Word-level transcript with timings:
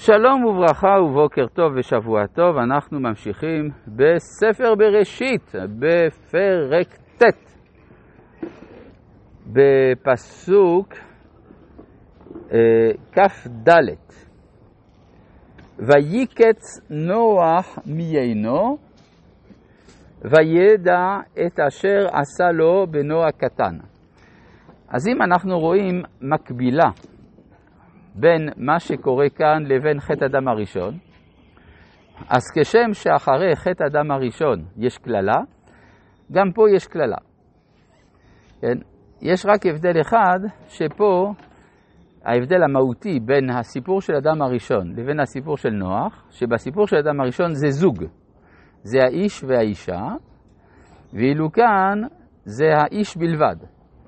שלום 0.00 0.44
וברכה 0.44 1.00
ובוקר 1.02 1.46
טוב 1.46 1.72
ושבוע 1.76 2.26
טוב, 2.26 2.56
אנחנו 2.56 3.00
ממשיכים 3.00 3.70
בספר 3.86 4.74
בראשית, 4.74 5.52
בפרק 5.78 6.98
ט', 7.18 7.56
בפסוק 9.46 10.94
אה, 12.52 12.58
כ"ד: 13.12 13.70
ויקץ 15.78 16.90
נוח 16.90 17.78
מיינו, 17.86 18.78
וידע 20.22 21.16
את 21.46 21.60
אשר 21.68 22.06
עשה 22.12 22.52
לו 22.52 22.86
בנו 22.90 23.24
הקטן. 23.24 23.76
אז 24.88 25.08
אם 25.08 25.22
אנחנו 25.22 25.58
רואים 25.58 26.02
מקבילה 26.20 26.90
בין 28.20 28.48
מה 28.56 28.80
שקורה 28.80 29.28
כאן 29.28 29.62
לבין 29.66 30.00
חטא 30.00 30.24
אדם 30.24 30.48
הראשון, 30.48 30.98
אז 32.28 32.42
כשם 32.54 32.92
שאחרי 32.92 33.56
חטא 33.56 33.84
אדם 33.92 34.10
הראשון 34.10 34.64
יש 34.76 34.98
קללה, 34.98 35.36
גם 36.32 36.52
פה 36.54 36.62
יש 36.76 36.86
קללה. 36.86 37.16
כן? 38.60 38.78
יש 39.22 39.46
רק 39.46 39.66
הבדל 39.66 40.00
אחד, 40.00 40.38
שפה 40.68 41.32
ההבדל 42.24 42.62
המהותי 42.62 43.20
בין 43.20 43.50
הסיפור 43.50 44.00
של 44.00 44.14
אדם 44.14 44.42
הראשון 44.42 44.92
לבין 44.96 45.20
הסיפור 45.20 45.56
של 45.56 45.70
נוח, 45.70 46.26
שבסיפור 46.30 46.86
של 46.86 46.96
אדם 46.96 47.20
הראשון 47.20 47.54
זה 47.54 47.70
זוג, 47.70 48.04
זה 48.82 48.98
האיש 49.02 49.44
והאישה, 49.44 50.02
ואילו 51.12 51.52
כאן 51.52 51.98
זה 52.44 52.64
האיש 52.76 53.16
בלבד. 53.16 53.56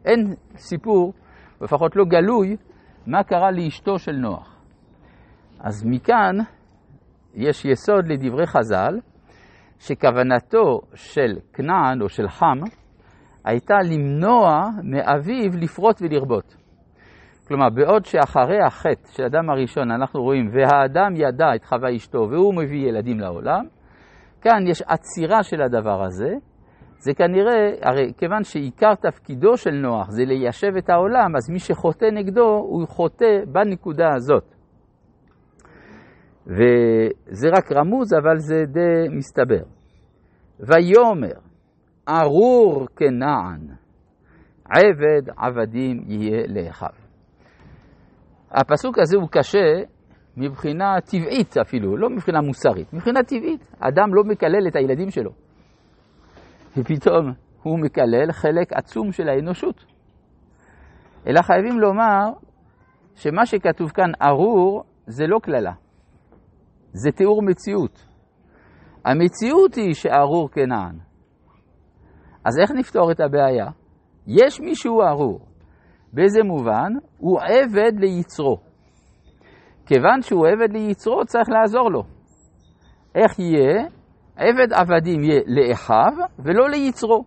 אין 0.04 0.34
סיפור, 0.56 1.12
לפחות 1.60 1.96
לא 1.96 2.04
גלוי, 2.04 2.56
מה 3.06 3.22
קרה 3.22 3.50
לאשתו 3.50 3.98
של 3.98 4.12
נוח. 4.12 4.56
אז 5.60 5.84
מכאן 5.86 6.36
יש 7.34 7.64
יסוד 7.64 8.08
לדברי 8.08 8.46
חז"ל, 8.46 9.00
שכוונתו 9.78 10.80
של 10.94 11.38
כנען 11.52 12.02
או 12.02 12.08
של 12.08 12.28
חם 12.28 12.58
הייתה 13.44 13.74
למנוע 13.90 14.68
מאביו 14.82 15.50
לפרוט 15.60 16.02
ולרבות. 16.02 16.56
כלומר, 17.48 17.70
בעוד 17.70 18.04
שאחרי 18.04 18.62
החטא 18.66 19.08
של 19.12 19.24
אדם 19.24 19.50
הראשון 19.50 19.90
אנחנו 19.90 20.22
רואים, 20.22 20.50
והאדם 20.52 21.16
ידע 21.16 21.54
את 21.54 21.64
חווה 21.64 21.96
אשתו 21.96 22.18
והוא 22.30 22.54
מביא 22.54 22.88
ילדים 22.88 23.20
לעולם, 23.20 23.64
כאן 24.40 24.66
יש 24.66 24.82
עצירה 24.82 25.42
של 25.42 25.62
הדבר 25.62 26.04
הזה, 26.04 26.34
זה 27.00 27.14
כנראה, 27.14 27.72
הרי 27.82 28.12
כיוון 28.18 28.44
שעיקר 28.44 28.94
תפקידו 28.94 29.56
של 29.56 29.70
נוח 29.70 30.10
זה 30.10 30.24
ליישב 30.24 30.76
את 30.78 30.90
העולם, 30.90 31.36
אז 31.36 31.50
מי 31.50 31.58
שחוטא 31.58 32.04
נגדו, 32.04 32.48
הוא 32.48 32.86
חוטא 32.88 33.44
בנקודה 33.52 34.14
הזאת. 34.14 34.54
וזה 36.46 37.48
רק 37.56 37.72
רמוז, 37.72 38.14
אבל 38.14 38.38
זה 38.38 38.64
די 38.66 39.16
מסתבר. 39.16 39.62
ויאמר, 40.60 41.40
ארור 42.08 42.86
כנען, 42.96 43.60
עבד 44.64 45.32
עבדים 45.36 46.02
יהיה 46.06 46.42
לאחיו. 46.48 46.88
הפסוק 48.50 48.98
הזה 48.98 49.16
הוא 49.16 49.28
קשה 49.32 49.82
מבחינה 50.36 51.00
טבעית 51.00 51.58
אפילו, 51.58 51.96
לא 51.96 52.10
מבחינה 52.10 52.40
מוסרית, 52.40 52.92
מבחינה 52.92 53.22
טבעית. 53.22 53.74
אדם 53.80 54.14
לא 54.14 54.24
מקלל 54.24 54.68
את 54.68 54.76
הילדים 54.76 55.10
שלו. 55.10 55.30
ופתאום 56.76 57.32
הוא 57.62 57.78
מקלל 57.78 58.32
חלק 58.32 58.72
עצום 58.72 59.12
של 59.12 59.28
האנושות. 59.28 59.84
אלא 61.26 61.42
חייבים 61.42 61.80
לומר 61.80 62.32
שמה 63.14 63.46
שכתוב 63.46 63.90
כאן 63.90 64.10
ארור 64.22 64.84
זה 65.06 65.26
לא 65.26 65.38
קללה, 65.42 65.72
זה 66.92 67.12
תיאור 67.12 67.42
מציאות. 67.42 68.06
המציאות 69.04 69.74
היא 69.74 69.94
שארור 69.94 70.50
כנען. 70.50 70.98
אז 72.44 72.58
איך 72.60 72.70
נפתור 72.70 73.12
את 73.12 73.20
הבעיה? 73.20 73.66
יש 74.26 74.60
מישהו 74.60 75.02
ארור. 75.02 75.40
באיזה 76.12 76.42
מובן? 76.42 76.92
הוא 77.18 77.40
עבד 77.40 77.92
ליצרו. 78.00 78.56
כיוון 79.86 80.22
שהוא 80.22 80.46
עבד 80.46 80.72
ליצרו, 80.72 81.24
צריך 81.24 81.48
לעזור 81.48 81.90
לו. 81.90 82.02
איך 83.14 83.38
יהיה? 83.38 83.99
עבד 84.36 84.72
עבדים 84.72 85.24
יהיה 85.24 85.40
לאחיו 85.46 86.12
ולא 86.38 86.68
ליצרו. 86.68 87.24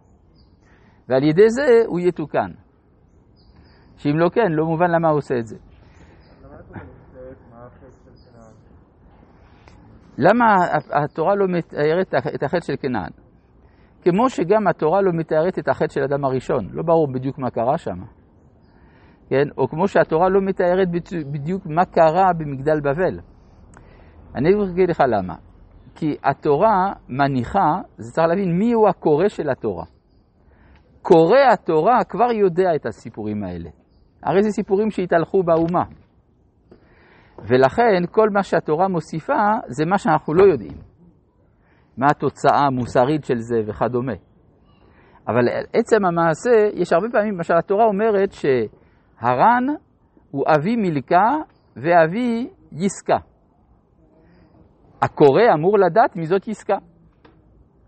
ועל 1.10 1.24
ידי 1.24 1.50
זה 1.50 1.84
הוא 1.88 2.00
יתוקן. 2.00 2.52
שאם 3.98 4.18
לא 4.20 4.30
כן, 4.30 4.52
לא 4.52 4.66
מובן 4.66 4.92
למה 4.92 5.10
הוא 5.10 5.18
עושה 5.18 5.36
את 5.40 5.48
זה. 5.48 5.58
למה 10.18 10.46
התורה 11.04 11.36
לא 11.36 11.46
מתארת 11.48 12.14
את 12.36 12.44
החטא 12.44 12.66
של 12.66 12.74
כנען? 12.82 13.12
כמו 14.02 14.30
שגם 14.30 14.68
התורה 14.68 15.02
לא 15.02 15.12
מתארת 15.14 15.60
את 15.60 15.68
החטא 15.68 15.94
של 15.94 16.04
אדם 16.04 16.26
הראשון, 16.26 16.70
לא 16.72 16.84
ברור 16.84 17.08
בדיוק 17.14 17.40
מה 17.40 17.50
קרה 17.50 17.78
שם. 17.78 18.00
כן? 19.30 19.48
או 19.58 19.68
כמו 19.68 19.88
שהתורה 19.88 20.30
לא 20.30 20.42
מתארת 20.42 20.88
בדיוק 21.32 21.66
מה 21.66 21.86
קרה 21.86 22.34
במגדל 22.38 22.80
בבל. 22.80 23.20
אני 24.36 24.50
אגיד 24.74 24.90
לך 24.90 25.04
למה. 25.08 25.36
כי 25.96 26.16
התורה 26.24 26.94
מניחה, 27.10 27.82
זה 27.98 28.12
צריך 28.12 28.28
להבין 28.28 28.58
מיהו 28.58 28.88
הקורא 28.88 29.28
של 29.28 29.50
התורה. 29.50 29.86
קורא 31.02 31.40
התורה 31.54 32.04
כבר 32.10 32.32
יודע 32.32 32.76
את 32.76 32.86
הסיפורים 32.86 33.44
האלה. 33.44 33.70
הרי 34.24 34.44
זה 34.44 34.50
סיפורים 34.50 34.92
שהתהלכו 34.92 35.44
באומה. 35.44 35.84
ולכן 37.40 38.06
כל 38.12 38.30
מה 38.30 38.44
שהתורה 38.44 38.88
מוסיפה 38.88 39.44
זה 39.68 39.86
מה 39.86 39.98
שאנחנו 39.98 40.34
לא 40.34 40.44
יודעים. 40.44 40.78
מה 41.98 42.08
התוצאה 42.12 42.66
המוסרית 42.68 43.24
של 43.24 43.38
זה 43.38 43.56
וכדומה. 43.68 44.14
אבל 45.28 45.48
עצם 45.74 46.06
המעשה, 46.06 46.52
יש 46.74 46.94
הרבה 46.94 47.08
פעמים, 47.12 47.34
למשל 47.36 47.54
התורה 47.54 47.86
אומרת 47.86 48.32
שהרן 48.32 49.66
הוא 50.32 50.44
אבי 50.48 50.76
מילכה 50.76 51.38
ואבי 51.76 52.50
יסקה. 52.72 53.18
הקורא 55.04 55.42
אמור 55.54 55.78
לדעת 55.80 56.16
מי 56.16 56.26
זאת 56.26 56.48
עסקה. 56.48 56.78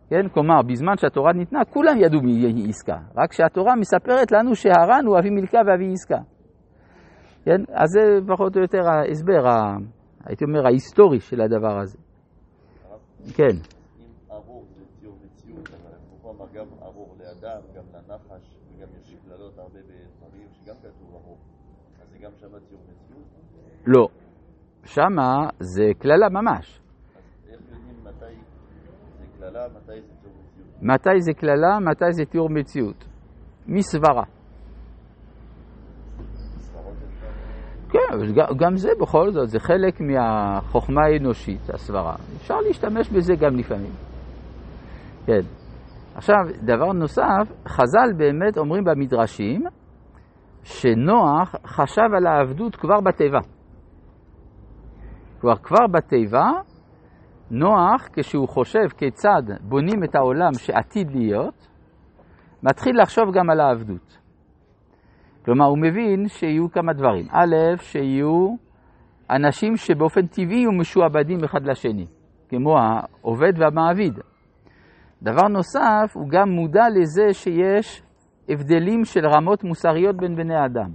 כן? 0.10 0.30
כלומר, 0.34 0.62
בזמן 0.62 0.98
שהתורה 0.98 1.34
ניתנה, 1.34 1.66
כולם 1.66 1.98
ידעו 1.98 2.22
מי 2.22 2.32
היא 2.32 2.70
עסקה. 2.70 2.98
רק 3.18 3.34
שהתורה 3.34 3.76
מספרת 3.76 4.32
לנו 4.32 4.56
שהרן 4.56 5.06
הוא 5.06 5.20
אבי 5.20 5.30
מלכה 5.30 5.58
ואבי 5.68 5.94
עסקה. 5.94 6.20
כן? 7.46 7.62
אז 7.74 7.90
זה 7.90 8.02
פחות 8.28 8.56
או 8.56 8.62
יותר 8.62 8.88
ההסבר, 8.90 9.48
ה... 9.48 9.76
הייתי 10.26 10.44
אומר, 10.46 10.66
ההיסטורי 10.66 11.20
של 11.20 11.42
הדבר 11.42 11.80
הזה. 11.80 11.98
כן. 13.36 13.58
גם 16.54 16.66
ארור 16.82 17.16
לאדם, 17.20 17.62
גם 17.76 17.84
לנחש, 17.94 18.56
וגם 18.70 18.88
יש 19.02 19.16
קללות 19.26 19.58
הרבה 19.58 19.80
בדברים 19.80 20.48
שגם 20.52 20.76
כתוב 20.80 21.16
ארור. 21.16 21.38
אז 22.02 22.10
זה 22.12 22.18
גם 22.18 22.32
שמה 22.40 22.60
ציור 22.60 22.82
מציאות? 22.82 23.26
לא. 23.86 24.08
שמה 24.86 25.50
זה 25.60 25.84
קללה 26.00 26.30
ממש. 26.30 26.85
מתי 30.82 31.20
זה 31.20 31.34
קללה, 31.34 31.80
מתי 31.80 32.12
זה 32.12 32.26
תיאור 32.26 32.50
מציאות? 32.50 33.06
מסברה. 33.68 34.24
כן, 37.90 38.00
גם 38.60 38.76
זה 38.76 38.90
בכל 39.02 39.32
זאת, 39.32 39.50
זה 39.50 39.60
חלק 39.60 40.02
מהחוכמה 40.02 41.02
האנושית, 41.06 41.70
הסברה. 41.70 42.16
אפשר 42.38 42.58
להשתמש 42.68 43.10
בזה 43.10 43.36
גם 43.36 43.56
לפעמים. 43.56 43.92
כן. 45.26 45.42
עכשיו, 46.16 46.36
דבר 46.62 46.92
נוסף, 46.94 47.48
חז"ל 47.68 48.14
באמת 48.18 48.58
אומרים 48.58 48.84
במדרשים 48.84 49.64
שנוח 50.64 51.56
חשב 51.66 52.14
על 52.18 52.28
העבדות 52.28 52.76
כבר 52.76 53.02
בתיבה. 53.02 53.40
כלומר, 55.42 55.58
כבר 55.58 55.88
בתיבה 55.92 56.52
נוח, 57.52 58.10
כשהוא 58.14 58.48
חושב 58.48 58.88
כיצד 58.98 59.44
בונים 59.62 60.04
את 60.04 60.16
העולם 60.16 60.54
שעתיד 60.54 61.12
להיות, 61.12 61.68
מתחיל 62.64 63.02
לחשוב 63.02 63.26
גם 63.34 63.50
על 63.50 63.60
העבדות. 63.60 64.18
כלומר, 65.46 65.66
הוא 65.66 65.78
מבין 65.78 66.28
שיהיו 66.28 66.72
כמה 66.72 66.94
דברים. 66.94 67.28
א', 67.32 67.56
שיהיו 67.80 68.56
אנשים 69.30 69.76
שבאופן 69.76 70.28
טבעי 70.28 70.58
יהיו 70.58 70.72
משועבדים 70.72 71.44
אחד 71.44 71.66
לשני, 71.66 72.06
כמו 72.50 72.78
העובד 72.80 73.54
והמעביד. 73.60 74.20
דבר 75.22 75.48
נוסף, 75.48 76.12
הוא 76.14 76.30
גם 76.30 76.50
מודע 76.50 76.84
לזה 76.90 77.34
שיש 77.34 78.04
הבדלים 78.50 79.06
של 79.06 79.28
רמות 79.28 79.64
מוסריות 79.64 80.16
בין 80.18 80.36
בני 80.36 80.66
אדם. 80.66 80.90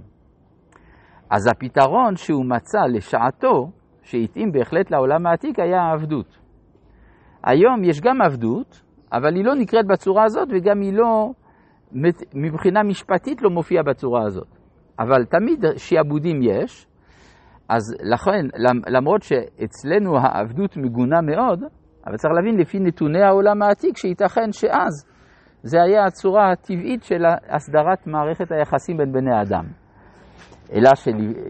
אז 1.29 1.47
הפתרון 1.47 2.15
שהוא 2.15 2.45
מצא 2.45 2.79
לשעתו, 2.93 3.71
שהתאים 4.03 4.51
בהחלט 4.51 4.91
לעולם 4.91 5.27
העתיק, 5.27 5.59
היה 5.59 5.81
העבדות. 5.81 6.40
היום 7.43 7.83
יש 7.83 8.01
גם 8.01 8.21
עבדות, 8.21 8.81
אבל 9.13 9.35
היא 9.35 9.45
לא 9.45 9.55
נקראת 9.55 9.87
בצורה 9.87 10.23
הזאת 10.23 10.47
וגם 10.51 10.81
היא 10.81 10.93
לא, 10.93 11.31
מבחינה 12.33 12.83
משפטית 12.83 13.41
לא 13.41 13.49
מופיעה 13.49 13.83
בצורה 13.83 14.23
הזאת. 14.25 14.47
אבל 14.99 15.25
תמיד 15.25 15.65
שיעבודים 15.77 16.41
יש, 16.41 16.87
אז 17.69 17.95
לכן, 18.03 18.45
למרות 18.87 19.23
שאצלנו 19.23 20.17
העבדות 20.17 20.77
מגונה 20.77 21.21
מאוד, 21.21 21.63
אבל 22.07 22.17
צריך 22.17 22.33
להבין 22.33 22.59
לפי 22.59 22.79
נתוני 22.79 23.21
העולם 23.21 23.61
העתיק, 23.61 23.97
שייתכן 23.97 24.51
שאז 24.51 25.07
זה 25.63 25.83
היה 25.83 26.05
הצורה 26.05 26.51
הטבעית 26.51 27.03
של 27.03 27.25
הסדרת 27.49 28.07
מערכת 28.07 28.51
היחסים 28.51 28.97
בין 28.97 29.11
בני 29.11 29.41
אדם. 29.41 29.65
אלא 30.73 30.89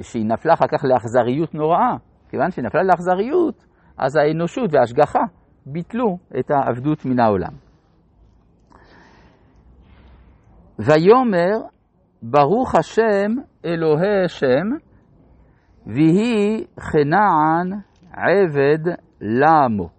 שהיא 0.02 0.26
נפלה 0.26 0.54
אחר 0.54 0.68
כך 0.68 0.84
לאכזריות 0.84 1.56
נוראה. 1.56 1.96
כיוון 2.30 2.52
שהיא 2.52 2.66
נפלה 2.66 2.84
לאכזריות, 2.84 3.66
אז 3.98 4.16
האנושות 4.16 4.74
וההשגחה 4.74 5.20
ביטלו 5.66 6.18
את 6.40 6.52
העבדות 6.52 7.06
מן 7.06 7.20
העולם. 7.20 7.54
ויאמר 10.80 11.68
ברוך 12.22 12.76
השם 12.76 13.32
אלוהי 13.66 14.24
השם, 14.26 14.68
ויהי 15.88 16.66
כנען 16.92 17.80
עבד 18.14 18.94
למו. 19.22 19.90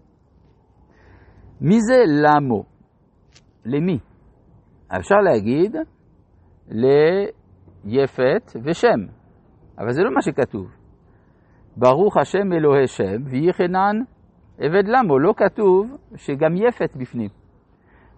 מי 1.61 1.81
זה 1.81 2.03
למו? 2.06 2.64
למי? 3.64 3.99
אפשר 4.99 5.14
להגיד 5.14 5.76
ליפת 7.85 8.53
ושם, 8.64 9.00
אבל 9.79 9.93
זה 9.93 10.03
לא 10.03 10.14
מה 10.14 10.23
שכתוב. 10.23 10.67
ברוך 11.76 12.17
השם 12.17 12.53
אלוהי 12.53 12.87
שם, 12.87 13.23
ויהי 13.31 13.53
כנען 13.53 14.05
עבד 14.62 14.88
למו. 14.88 15.19
לא 15.19 15.32
כתוב 15.37 15.97
שגם 16.17 16.56
יפת 16.56 16.97
בפנים. 16.97 17.29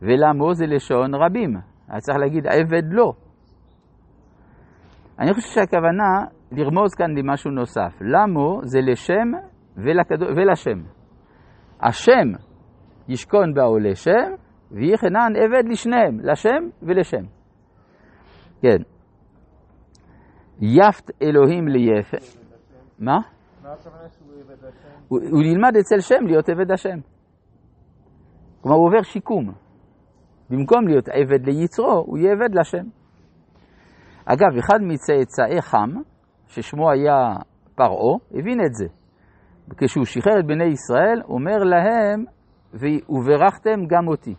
ולמו 0.03 0.55
זה 0.55 0.67
לשון 0.67 1.15
רבים. 1.15 1.57
אז 1.89 2.03
צריך 2.03 2.19
להגיד 2.19 2.47
עבד 2.47 2.93
לא. 2.93 3.13
אני 5.19 5.35
חושב 5.35 5.49
שהכוונה 5.49 6.25
לרמוז 6.53 6.95
כאן 6.95 7.19
למשהו 7.19 7.51
נוסף. 7.51 7.99
למו 8.01 8.61
זה 8.63 8.79
לשם 8.81 9.31
ולקדו, 9.77 10.27
ולשם. 10.37 10.83
השם 11.81 12.29
ישכון 13.09 13.55
בעולה 13.55 13.95
שם, 13.95 14.35
ויהי 14.71 14.99
חנן 14.99 15.33
עבד 15.37 15.69
לשניהם, 15.71 16.21
לשם 16.23 16.69
ולשם. 16.83 17.25
כן. 18.63 18.83
יפת 20.61 21.11
אלוהים 21.23 21.69
ליפת. 21.69 22.23
מה? 22.99 23.34
הוא, 25.09 25.21
הוא 25.31 25.43
ילמד 25.43 25.77
אצל 25.81 26.01
שם 26.01 26.27
להיות 26.27 26.49
עבד 26.49 26.71
השם. 26.71 26.99
כלומר, 28.61 28.77
הוא 28.77 28.87
עובר 28.87 29.03
שיקום. 29.03 29.53
במקום 30.51 30.89
להיות 30.89 31.09
עבד 31.09 31.47
ליצרו, 31.47 32.05
הוא 32.07 32.19
יהיה 32.19 32.33
עבד 32.33 32.55
לשם. 32.55 32.87
אגב, 34.25 34.59
אחד 34.59 34.79
מצאצאי 34.81 35.63
חם, 35.63 35.91
ששמו 36.47 36.91
היה 36.91 37.37
פרעה, 37.75 38.19
הבין 38.31 38.61
את 38.67 38.75
זה. 38.75 38.87
כשהוא 39.77 40.05
שחרר 40.05 40.41
את 40.41 40.47
בני 40.47 40.65
ישראל, 40.65 41.23
אומר 41.29 41.59
להם, 41.59 42.25
וברכתם 43.09 43.87
גם 43.87 44.09
אותי. 44.09 44.35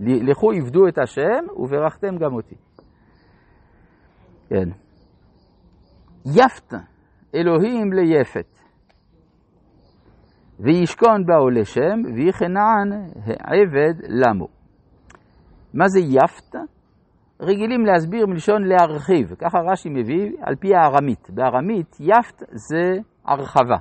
לכו 0.00 0.52
עבדו 0.52 0.88
את 0.88 0.98
השם, 0.98 1.44
וברכתם 1.56 2.16
גם 2.16 2.34
אותי. 2.34 2.54
כן. 4.48 4.68
יפת 6.26 6.74
אלוהים 7.34 7.92
ליפת, 7.92 8.58
וישכון 10.60 11.26
באו 11.26 11.50
לשם, 11.50 12.02
ויהי 12.14 12.32
כנען 12.32 12.92
עבד 13.26 13.94
למו. 14.08 14.46
מה 15.74 15.88
זה 15.88 16.00
יפת? 16.00 16.56
רגילים 17.40 17.86
להסביר 17.86 18.26
מלשון 18.26 18.64
להרחיב, 18.64 19.34
ככה 19.34 19.58
רש"י 19.72 19.88
מביא 19.88 20.30
על 20.42 20.56
פי 20.56 20.74
הארמית. 20.74 21.30
בארמית 21.30 21.96
יפת 22.00 22.42
זה 22.50 22.92
הרחבה. 23.24 23.76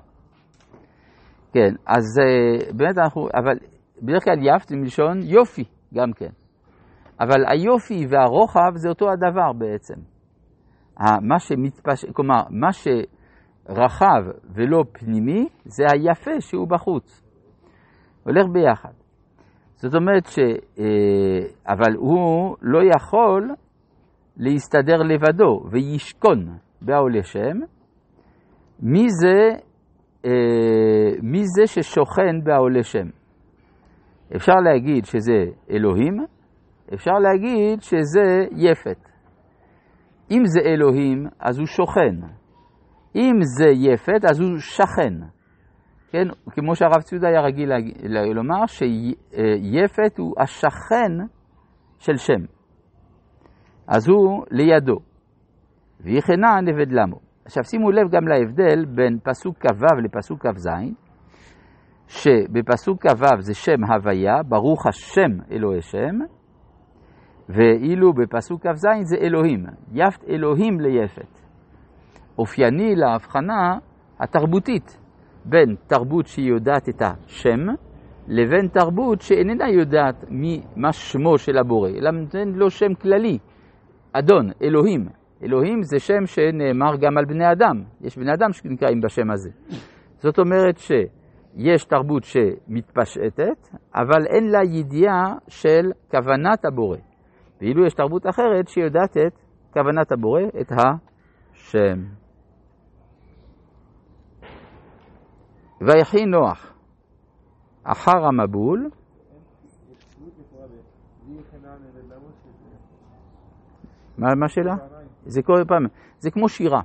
כן, 1.53 1.75
אז 1.85 2.19
אה, 2.19 2.73
באמת 2.73 2.97
אנחנו, 2.97 3.27
אבל 3.35 3.57
בדרך 4.01 4.23
כלל 4.23 4.35
יפת 4.41 4.67
זה 4.67 4.75
מלשון 4.75 5.19
יופי 5.23 5.63
גם 5.93 6.13
כן. 6.13 6.29
אבל 7.19 7.45
היופי 7.47 8.07
והרוחב 8.09 8.71
זה 8.75 8.89
אותו 8.89 9.11
הדבר 9.11 9.53
בעצם. 9.57 9.95
מה 11.21 11.39
שמתפש... 11.39 12.05
כלומר, 12.05 12.41
מה 12.49 12.73
שרחב 13.67 14.23
ולא 14.53 14.83
פנימי 14.91 15.47
זה 15.65 15.83
היפה 15.93 16.41
שהוא 16.41 16.67
בחוץ. 16.67 17.23
הולך 18.23 18.45
ביחד. 18.53 18.93
זאת 19.75 19.95
אומרת 19.95 20.25
ש... 20.25 20.39
אה, 20.79 20.85
אבל 21.67 21.95
הוא 21.95 22.55
לא 22.61 22.79
יכול 22.95 23.49
להסתדר 24.37 24.97
לבדו 24.97 25.63
וישכון 25.71 26.57
באו 26.81 27.07
לשם. 27.07 27.57
מי 28.79 29.05
זה, 29.09 29.49
אה, 30.25 31.11
מי 31.21 31.43
זה 31.45 31.67
ששוכן 31.67 32.43
באו 32.43 32.69
לשם? 32.69 33.07
אפשר 34.35 34.55
להגיד 34.55 35.05
שזה 35.05 35.45
אלוהים, 35.69 36.25
אפשר 36.93 37.11
להגיד 37.11 37.81
שזה 37.81 38.45
יפת. 38.51 39.09
אם 40.31 40.41
זה 40.45 40.59
אלוהים, 40.59 41.27
אז 41.39 41.59
הוא 41.59 41.67
שוכן. 41.67 42.15
אם 43.15 43.39
זה 43.41 43.69
יפת, 43.69 44.25
אז 44.29 44.39
הוא 44.39 44.57
שכן. 44.57 45.13
כן, 46.11 46.27
כמו 46.51 46.75
שהרב 46.75 47.01
צודה 47.01 47.27
היה 47.27 47.41
רגיל 47.41 47.71
לומר, 48.35 48.65
שיפת 48.65 50.17
הוא 50.17 50.33
השכן 50.39 51.25
של 51.99 52.17
שם. 52.17 52.45
אז 53.87 54.09
הוא 54.09 54.45
לידו. 54.51 54.99
ויחנה 56.01 56.61
נבד 56.61 56.91
למו. 56.91 57.19
עכשיו 57.45 57.63
שימו 57.63 57.91
לב 57.91 58.09
גם 58.11 58.27
להבדל 58.27 58.85
בין 58.85 59.19
פסוק 59.23 59.57
כ"ו 59.57 59.95
לפסוק 60.03 60.47
כ"ז, 60.47 60.69
שבפסוק 62.07 63.07
כ"ו 63.07 63.41
זה 63.41 63.53
שם 63.53 63.83
הוויה, 63.83 64.43
ברוך 64.43 64.87
השם 64.87 65.31
אלוהי 65.51 65.81
שם, 65.81 66.19
ואילו 67.49 68.13
בפסוק 68.13 68.67
כ"ז 68.67 68.85
זה 69.03 69.17
אלוהים, 69.21 69.65
יפת 69.93 70.23
אלוהים 70.29 70.79
ליפת. 70.79 71.46
אופייני 72.37 72.95
להבחנה 72.95 73.77
התרבותית 74.19 74.97
בין 75.45 75.75
תרבות 75.87 76.27
שהיא 76.27 76.49
יודעת 76.49 76.89
את 76.89 77.01
השם, 77.01 77.59
לבין 78.27 78.67
תרבות 78.67 79.21
שאיננה 79.21 79.69
יודעת 79.69 80.25
מה 80.75 80.91
שמו 80.91 81.37
של 81.37 81.57
הבורא, 81.57 81.89
אלא 81.89 82.11
נותן 82.11 82.47
לו 82.47 82.69
שם 82.69 82.93
כללי, 82.93 83.37
אדון, 84.13 84.49
אלוהים. 84.61 85.07
אלוהים 85.43 85.83
זה 85.83 85.99
שם 85.99 86.25
שנאמר 86.25 86.95
גם 86.99 87.17
על 87.17 87.25
בני 87.25 87.51
אדם, 87.51 87.83
יש 88.01 88.17
בני 88.17 88.33
אדם 88.33 88.51
שנקראים 88.51 89.01
בשם 89.01 89.31
הזה. 89.31 89.49
זאת 90.17 90.39
אומרת 90.39 90.77
שיש 90.77 91.85
תרבות 91.85 92.23
שמתפשטת, 92.23 93.67
אבל 93.95 94.25
אין 94.25 94.51
לה 94.51 94.63
ידיעה 94.63 95.33
של 95.47 95.91
כוונת 96.11 96.65
הבורא. 96.65 96.97
ואילו 97.61 97.85
יש 97.85 97.93
תרבות 97.93 98.27
אחרת 98.27 98.67
שיודעת 98.67 99.17
את 99.17 99.33
כוונת 99.73 100.11
הבורא, 100.11 100.41
את 100.61 100.71
השם. 100.71 102.26
ויחי 105.81 106.25
נוח 106.25 106.73
אחר 107.83 108.25
המבול, 108.25 108.89
מה 114.17 114.45
השאלה? 114.45 114.75
זה 115.25 115.41
כל 115.41 115.63
פעם, 115.67 115.85
זה 116.19 116.31
כמו 116.31 116.49
שירה, 116.49 116.81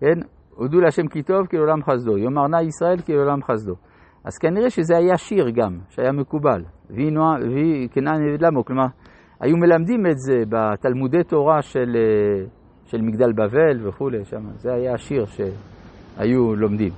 כן? 0.00 0.20
הודו 0.54 0.80
להשם 0.80 1.06
כי 1.06 1.22
טוב 1.22 1.46
כי 1.46 1.56
לעולם 1.56 1.82
חסדו, 1.82 2.18
יאמר 2.18 2.46
נא 2.46 2.56
ישראל 2.56 2.98
כי 2.98 3.12
לעולם 3.12 3.42
חסדו. 3.42 3.74
אז 4.24 4.38
כנראה 4.38 4.70
שזה 4.70 4.96
היה 4.96 5.16
שיר 5.16 5.50
גם, 5.50 5.78
שהיה 5.88 6.12
מקובל. 6.12 6.64
ויהי 6.90 7.88
כנען 7.92 8.22
נבד 8.22 8.42
למו, 8.42 8.64
כלומר, 8.64 8.86
היו 9.40 9.56
מלמדים 9.56 10.06
את 10.06 10.18
זה 10.18 10.42
בתלמודי 10.48 11.24
תורה 11.24 11.62
של, 11.62 11.96
אה, 11.96 12.44
של 12.84 13.00
מגדל 13.00 13.32
בבל 13.32 13.88
וכולי, 13.88 14.24
שם, 14.24 14.50
זה 14.56 14.74
היה 14.74 14.94
השיר 14.94 15.24
שהיו 15.26 16.54
לומדים. 16.56 16.92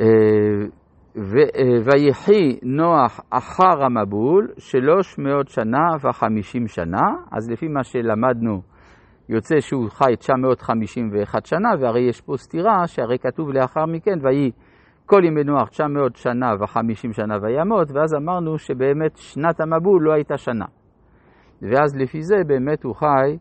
אה, 0.00 0.06
אה, 1.16 1.78
ויחי 1.84 2.58
נוח 2.62 3.20
אחר 3.30 3.84
המבול 3.84 4.48
שלוש 4.58 5.18
מאות 5.18 5.48
שנה 5.48 5.88
וחמישים 6.00 6.68
שנה, 6.68 7.02
אז 7.32 7.50
לפי 7.50 7.68
מה 7.68 7.84
שלמדנו 7.84 8.60
יוצא 9.28 9.60
שהוא 9.60 9.90
חי 9.90 10.16
951 10.18 11.46
שנה, 11.46 11.68
והרי 11.80 12.08
יש 12.08 12.20
פה 12.20 12.36
סתירה 12.36 12.86
שהרי 12.86 13.18
כתוב 13.18 13.50
לאחר 13.50 13.86
מכן, 13.86 14.18
ויהי 14.22 14.50
כל 15.06 15.24
ימי 15.24 15.44
נוח 15.44 15.68
900 15.68 16.16
שנה 16.16 16.52
וחמישים 16.60 17.12
שנה 17.12 17.34
וימות, 17.42 17.90
ואז 17.90 18.14
אמרנו 18.14 18.58
שבאמת 18.58 19.16
שנת 19.16 19.60
המבול 19.60 20.02
לא 20.04 20.12
הייתה 20.12 20.36
שנה. 20.36 20.64
ואז 21.62 21.96
לפי 21.96 22.22
זה 22.22 22.36
באמת 22.46 22.84
הוא 22.84 22.94
חי 22.94 23.36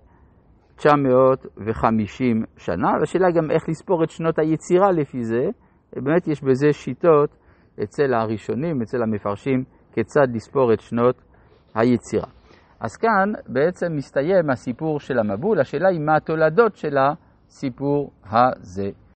950 0.75 2.43
שנה, 2.57 2.89
והשאלה 2.99 3.31
גם 3.31 3.51
איך 3.51 3.69
לספור 3.69 4.03
את 4.03 4.09
שנות 4.09 4.39
היצירה 4.39 4.91
לפי 4.91 5.23
זה, 5.23 5.49
באמת 6.01 6.27
יש 6.27 6.43
בזה 6.43 6.73
שיטות 6.73 7.29
אצל 7.83 8.13
הראשונים, 8.13 8.81
אצל 8.81 9.03
המפרשים, 9.03 9.63
כיצד 9.91 10.27
לספור 10.33 10.73
את 10.73 10.79
שנות 10.79 11.21
היצירה. 11.75 12.27
אז 12.79 12.97
כאן 12.97 13.33
בעצם 13.47 13.95
מסתיים 13.95 14.49
הסיפור 14.49 14.99
של 14.99 15.19
המבול, 15.19 15.59
השאלה 15.59 15.89
היא 15.89 15.99
מה 15.99 16.15
התולדות 16.15 16.75
של 16.75 16.97
הסיפור 16.97 18.11
הזה. 18.25 18.89